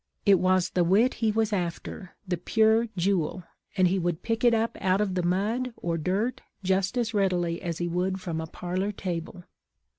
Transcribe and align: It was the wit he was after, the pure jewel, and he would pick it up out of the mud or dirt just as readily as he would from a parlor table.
It 0.25 0.39
was 0.39 0.71
the 0.71 0.83
wit 0.83 1.13
he 1.13 1.31
was 1.31 1.53
after, 1.53 2.15
the 2.27 2.37
pure 2.37 2.87
jewel, 2.97 3.43
and 3.77 3.87
he 3.87 3.99
would 3.99 4.23
pick 4.23 4.43
it 4.43 4.51
up 4.55 4.75
out 4.81 4.99
of 4.99 5.13
the 5.13 5.21
mud 5.21 5.75
or 5.77 5.95
dirt 5.99 6.41
just 6.63 6.97
as 6.97 7.13
readily 7.13 7.61
as 7.61 7.77
he 7.77 7.87
would 7.87 8.19
from 8.19 8.41
a 8.41 8.47
parlor 8.47 8.91
table. 8.91 9.43